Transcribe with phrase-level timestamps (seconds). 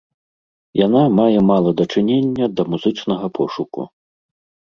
[0.85, 3.81] Яна мае мала дачынення да музычнага пошуку.